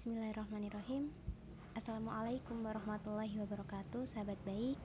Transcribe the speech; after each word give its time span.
Bismillahirrahmanirrahim. 0.00 1.12
Assalamualaikum 1.76 2.64
warahmatullahi 2.64 3.36
wabarakatuh 3.36 4.08
Sahabat 4.08 4.40
baik. 4.48 4.80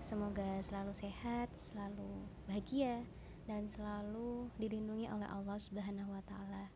Semoga 0.00 0.64
selalu 0.64 0.96
sehat, 0.96 1.52
selalu 1.52 2.24
bahagia 2.48 3.04
Dan 3.44 3.68
selalu 3.68 4.48
dilindungi 4.56 5.12
oleh 5.12 5.28
Allah 5.28 5.60
subhanahu 5.60 6.16
wa 6.16 6.24
ta'ala. 6.24 6.72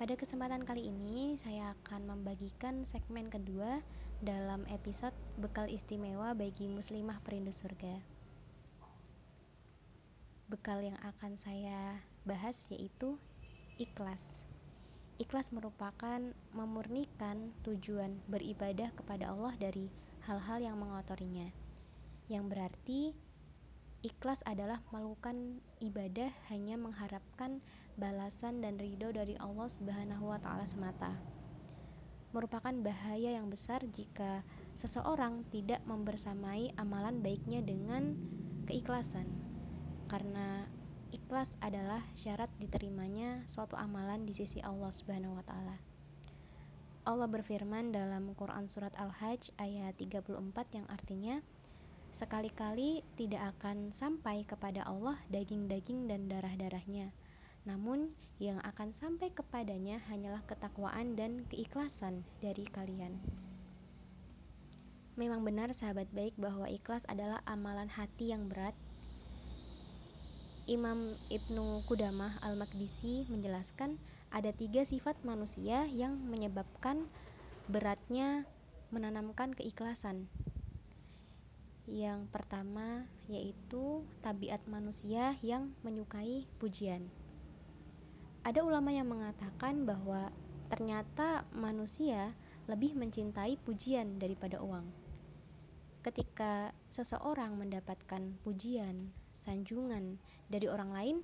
Pada 0.00 0.16
kesempatan 0.16 0.64
kali 0.64 0.88
ini 0.88 1.36
Saya 1.36 1.76
akan 1.76 2.08
membagikan 2.08 2.88
segmen 2.88 3.28
kedua 3.28 3.84
Dalam 4.24 4.64
episode 4.72 5.12
Bekal 5.36 5.68
istimewa 5.68 6.32
bagi 6.32 6.72
muslimah 6.72 7.20
perindu 7.20 7.52
surga. 7.52 8.00
Bekal 10.48 10.88
yang 10.88 10.96
akan 11.04 11.36
saya 11.36 12.00
bahas 12.24 12.56
yaitu 12.72 13.20
Ikhlas 13.76 14.48
Ikhlas 15.18 15.50
merupakan 15.50 16.22
memurnikan 16.54 17.50
tujuan 17.66 18.22
beribadah 18.30 18.94
kepada 18.94 19.34
Allah 19.34 19.50
dari 19.58 19.90
hal-hal 20.30 20.62
yang 20.62 20.78
mengotorinya. 20.78 21.50
Yang 22.30 22.44
berarti 22.46 23.00
ikhlas 24.06 24.46
adalah 24.46 24.78
melakukan 24.94 25.58
ibadah 25.82 26.30
hanya 26.54 26.78
mengharapkan 26.78 27.58
balasan 27.98 28.62
dan 28.62 28.78
ridho 28.78 29.10
dari 29.10 29.34
Allah 29.42 29.66
Subhanahu 29.66 30.30
wa 30.30 30.38
taala 30.38 30.62
semata. 30.62 31.18
Merupakan 32.30 32.70
bahaya 32.78 33.34
yang 33.34 33.50
besar 33.50 33.82
jika 33.90 34.46
seseorang 34.78 35.42
tidak 35.50 35.82
membersamai 35.82 36.78
amalan 36.78 37.18
baiknya 37.18 37.58
dengan 37.58 38.14
keikhlasan. 38.70 39.26
Karena 40.06 40.70
Ikhlas 41.08 41.56
adalah 41.64 42.04
syarat 42.12 42.52
diterimanya 42.60 43.48
suatu 43.48 43.80
amalan 43.80 44.28
di 44.28 44.36
sisi 44.36 44.60
Allah 44.60 44.92
Subhanahu 44.92 45.40
wa 45.40 45.44
taala. 45.44 45.80
Allah 47.08 47.24
berfirman 47.24 47.88
dalam 47.96 48.36
Quran 48.36 48.68
surat 48.68 48.92
Al-Hajj 49.00 49.56
ayat 49.56 49.96
34 49.96 50.36
yang 50.76 50.84
artinya 50.92 51.40
sekali-kali 52.12 53.00
tidak 53.16 53.56
akan 53.56 53.96
sampai 53.96 54.44
kepada 54.44 54.84
Allah 54.84 55.16
daging-daging 55.32 56.12
dan 56.12 56.28
darah-darahnya. 56.28 57.16
Namun 57.64 58.12
yang 58.36 58.60
akan 58.60 58.92
sampai 58.92 59.32
kepadanya 59.32 60.04
hanyalah 60.12 60.44
ketakwaan 60.44 61.16
dan 61.16 61.48
keikhlasan 61.48 62.28
dari 62.44 62.68
kalian. 62.68 63.16
Memang 65.18 65.42
benar 65.42 65.74
sahabat 65.74 66.12
baik 66.14 66.38
bahwa 66.38 66.70
ikhlas 66.70 67.02
adalah 67.10 67.42
amalan 67.48 67.90
hati 67.90 68.30
yang 68.30 68.46
berat 68.46 68.76
Imam 70.68 71.16
Ibnu 71.32 71.80
Kudamah 71.88 72.44
Al-Makdisi 72.44 73.24
menjelaskan 73.32 73.96
ada 74.28 74.52
tiga 74.52 74.84
sifat 74.84 75.16
manusia 75.24 75.88
yang 75.88 76.20
menyebabkan 76.28 77.08
beratnya 77.72 78.44
menanamkan 78.92 79.56
keikhlasan. 79.56 80.28
Yang 81.88 82.28
pertama 82.28 83.08
yaitu 83.32 84.04
tabiat 84.20 84.60
manusia 84.68 85.40
yang 85.40 85.72
menyukai 85.80 86.44
pujian. 86.60 87.08
Ada 88.44 88.60
ulama 88.60 88.92
yang 88.92 89.08
mengatakan 89.08 89.88
bahwa 89.88 90.28
ternyata 90.68 91.48
manusia 91.56 92.36
lebih 92.68 92.92
mencintai 92.92 93.56
pujian 93.64 94.20
daripada 94.20 94.60
uang. 94.60 95.07
Ketika 95.98 96.70
seseorang 96.88 97.58
mendapatkan 97.58 98.38
pujian, 98.46 99.10
sanjungan 99.34 100.22
dari 100.46 100.70
orang 100.70 100.90
lain, 100.94 101.16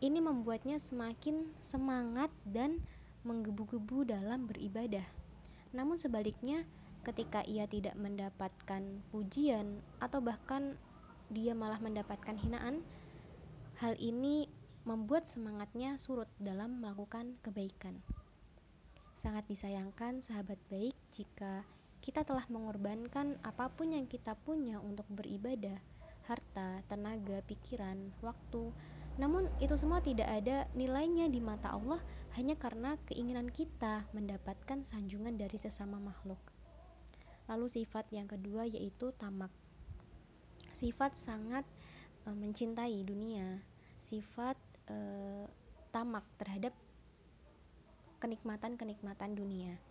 ini 0.00 0.20
membuatnya 0.20 0.76
semakin 0.80 1.52
semangat 1.60 2.32
dan 2.44 2.84
menggebu-gebu 3.24 4.08
dalam 4.08 4.48
beribadah. 4.48 5.04
Namun 5.76 6.00
sebaliknya, 6.00 6.64
ketika 7.04 7.44
ia 7.44 7.64
tidak 7.64 7.96
mendapatkan 7.96 9.04
pujian 9.08 9.80
atau 10.00 10.20
bahkan 10.20 10.76
dia 11.32 11.56
malah 11.56 11.80
mendapatkan 11.80 12.36
hinaan, 12.36 12.84
hal 13.80 13.96
ini 13.96 14.48
membuat 14.84 15.28
semangatnya 15.28 15.96
surut 16.00 16.28
dalam 16.40 16.80
melakukan 16.80 17.36
kebaikan. 17.44 18.00
Sangat 19.16 19.44
disayangkan 19.48 20.24
sahabat 20.24 20.56
baik 20.72 20.96
jika 21.12 21.68
kita 22.00 22.24
telah 22.24 22.48
mengorbankan 22.48 23.36
apa 23.44 23.68
pun 23.68 23.92
yang 23.92 24.08
kita 24.08 24.32
punya 24.32 24.80
untuk 24.80 25.04
beribadah, 25.12 25.76
harta, 26.24 26.80
tenaga, 26.88 27.44
pikiran, 27.44 28.16
waktu. 28.24 28.72
Namun 29.20 29.52
itu 29.60 29.76
semua 29.76 30.00
tidak 30.00 30.32
ada 30.32 30.64
nilainya 30.72 31.28
di 31.28 31.44
mata 31.44 31.76
Allah 31.76 32.00
hanya 32.40 32.56
karena 32.56 32.96
keinginan 33.04 33.52
kita 33.52 34.08
mendapatkan 34.16 34.80
sanjungan 34.80 35.36
dari 35.36 35.60
sesama 35.60 36.00
makhluk. 36.00 36.40
Lalu 37.50 37.68
sifat 37.68 38.08
yang 38.14 38.30
kedua 38.30 38.64
yaitu 38.64 39.12
tamak. 39.20 39.52
Sifat 40.70 41.18
sangat 41.18 41.66
e, 42.24 42.30
mencintai 42.30 43.02
dunia, 43.02 43.60
sifat 43.98 44.56
e, 44.86 44.96
tamak 45.90 46.22
terhadap 46.38 46.72
kenikmatan-kenikmatan 48.22 49.34
dunia. 49.34 49.89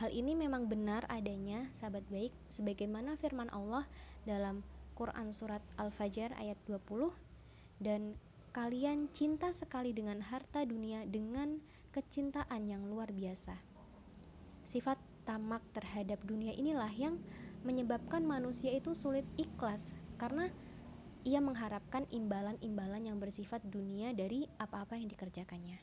Hal 0.00 0.08
ini 0.08 0.32
memang 0.32 0.72
benar 0.72 1.04
adanya, 1.12 1.68
sahabat 1.76 2.06
baik, 2.08 2.32
sebagaimana 2.48 3.20
firman 3.20 3.52
Allah 3.52 3.84
dalam 4.24 4.64
Quran 4.96 5.34
surat 5.36 5.60
Al-Fajr 5.76 6.32
ayat 6.36 6.56
20 6.64 7.12
dan 7.82 8.16
kalian 8.52 9.08
cinta 9.12 9.52
sekali 9.52 9.96
dengan 9.96 10.20
harta 10.20 10.64
dunia 10.64 11.04
dengan 11.08 11.60
kecintaan 11.92 12.68
yang 12.68 12.88
luar 12.88 13.12
biasa. 13.12 13.56
Sifat 14.64 15.00
tamak 15.28 15.64
terhadap 15.76 16.20
dunia 16.24 16.52
inilah 16.52 16.90
yang 16.92 17.20
menyebabkan 17.62 18.26
manusia 18.26 18.74
itu 18.74 18.92
sulit 18.92 19.24
ikhlas 19.38 19.94
karena 20.18 20.50
ia 21.22 21.38
mengharapkan 21.38 22.06
imbalan-imbalan 22.10 23.06
yang 23.06 23.22
bersifat 23.22 23.62
dunia 23.62 24.10
dari 24.10 24.50
apa-apa 24.58 24.98
yang 24.98 25.06
dikerjakannya. 25.06 25.78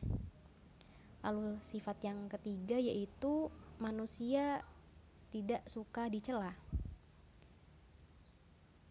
Lalu 1.23 1.59
sifat 1.63 2.03
yang 2.03 2.27
ketiga 2.27 2.75
yaitu 2.79 3.51
manusia 3.79 4.61
tidak 5.31 5.63
suka 5.71 6.11
dicela. 6.11 6.53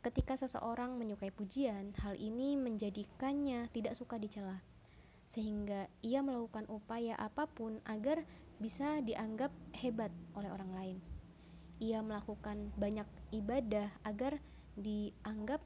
Ketika 0.01 0.41
seseorang 0.41 0.97
menyukai 0.97 1.29
pujian, 1.29 1.93
hal 2.01 2.17
ini 2.17 2.57
menjadikannya 2.57 3.69
tidak 3.69 3.93
suka 3.93 4.17
dicela, 4.17 4.65
sehingga 5.29 5.93
ia 6.01 6.25
melakukan 6.25 6.65
upaya 6.73 7.13
apa 7.21 7.45
pun 7.45 7.85
agar 7.85 8.25
bisa 8.57 9.05
dianggap 9.05 9.53
hebat 9.77 10.09
oleh 10.33 10.49
orang 10.49 10.73
lain. 10.73 10.97
Ia 11.85 12.01
melakukan 12.01 12.73
banyak 12.81 13.07
ibadah 13.37 13.93
agar 14.09 14.41
dianggap 14.81 15.61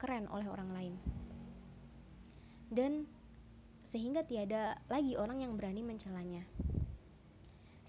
keren 0.00 0.30
oleh 0.32 0.48
orang 0.48 0.70
lain, 0.72 0.94
dan 2.72 3.04
sehingga 3.84 4.24
tiada 4.24 4.80
lagi 4.88 5.18
orang 5.18 5.44
yang 5.44 5.58
berani 5.58 5.84
mencelanya. 5.84 6.48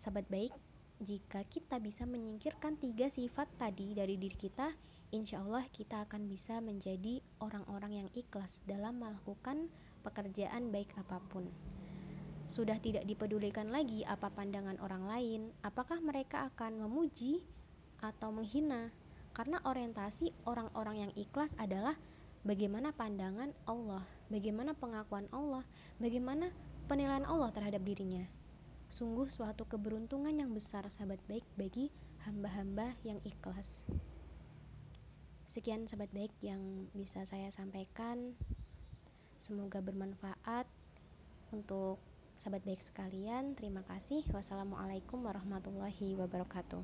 Sahabat 0.01 0.25
baik, 0.33 0.49
jika 0.97 1.45
kita 1.45 1.77
bisa 1.77 2.09
menyingkirkan 2.09 2.73
tiga 2.73 3.05
sifat 3.05 3.45
tadi 3.61 3.93
dari 3.93 4.17
diri 4.17 4.33
kita, 4.33 4.73
insya 5.13 5.45
Allah 5.45 5.61
kita 5.69 6.09
akan 6.09 6.25
bisa 6.25 6.57
menjadi 6.57 7.21
orang-orang 7.37 8.01
yang 8.01 8.09
ikhlas 8.17 8.65
dalam 8.65 8.97
melakukan 8.97 9.69
pekerjaan 10.01 10.73
baik 10.73 10.97
apa 10.97 11.21
pun. 11.29 11.53
Sudah 12.49 12.81
tidak 12.81 13.05
dipedulikan 13.05 13.69
lagi 13.69 14.01
apa 14.01 14.33
pandangan 14.33 14.81
orang 14.81 15.05
lain, 15.05 15.41
apakah 15.61 16.01
mereka 16.01 16.49
akan 16.49 16.81
memuji 16.81 17.45
atau 18.01 18.33
menghina, 18.33 18.89
karena 19.37 19.61
orientasi 19.61 20.33
orang-orang 20.49 21.05
yang 21.05 21.11
ikhlas 21.13 21.53
adalah 21.61 21.93
bagaimana 22.41 22.89
pandangan 22.89 23.53
Allah, 23.69 24.01
bagaimana 24.33 24.73
pengakuan 24.73 25.29
Allah, 25.29 25.61
bagaimana 26.01 26.49
penilaian 26.89 27.29
Allah 27.29 27.53
terhadap 27.53 27.85
dirinya. 27.85 28.40
Sungguh 28.91 29.31
suatu 29.31 29.63
keberuntungan 29.63 30.35
yang 30.35 30.51
besar, 30.51 30.83
sahabat 30.91 31.23
baik, 31.23 31.47
bagi 31.55 31.95
hamba-hamba 32.27 32.99
yang 33.07 33.23
ikhlas. 33.23 33.87
Sekian 35.47 35.87
sahabat 35.87 36.11
baik 36.11 36.35
yang 36.43 36.91
bisa 36.91 37.23
saya 37.23 37.47
sampaikan. 37.55 38.35
Semoga 39.39 39.79
bermanfaat 39.79 40.67
untuk 41.55 42.03
sahabat 42.35 42.67
baik 42.67 42.83
sekalian. 42.83 43.55
Terima 43.55 43.79
kasih. 43.87 44.27
Wassalamualaikum 44.27 45.23
warahmatullahi 45.23 46.19
wabarakatuh. 46.19 46.83